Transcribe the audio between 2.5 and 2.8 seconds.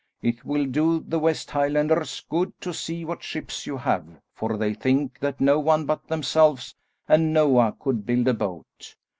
to